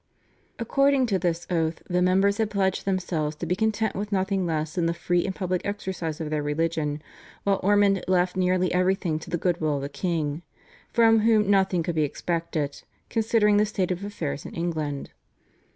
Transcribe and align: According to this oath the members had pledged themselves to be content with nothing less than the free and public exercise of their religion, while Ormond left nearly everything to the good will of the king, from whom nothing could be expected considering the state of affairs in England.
According 0.57 1.05
to 1.05 1.19
this 1.19 1.45
oath 1.51 1.83
the 1.87 2.01
members 2.01 2.37
had 2.39 2.49
pledged 2.49 2.85
themselves 2.85 3.35
to 3.35 3.45
be 3.45 3.55
content 3.55 3.95
with 3.95 4.11
nothing 4.11 4.47
less 4.47 4.73
than 4.73 4.87
the 4.87 4.95
free 4.95 5.23
and 5.27 5.35
public 5.35 5.61
exercise 5.63 6.19
of 6.19 6.31
their 6.31 6.41
religion, 6.41 7.03
while 7.43 7.59
Ormond 7.61 8.03
left 8.07 8.35
nearly 8.35 8.73
everything 8.73 9.19
to 9.19 9.29
the 9.29 9.37
good 9.37 9.61
will 9.61 9.75
of 9.75 9.83
the 9.83 9.89
king, 9.89 10.41
from 10.91 11.19
whom 11.19 11.51
nothing 11.51 11.83
could 11.83 11.93
be 11.93 12.01
expected 12.01 12.81
considering 13.11 13.57
the 13.57 13.65
state 13.67 13.91
of 13.91 14.03
affairs 14.03 14.43
in 14.43 14.55
England. 14.55 15.11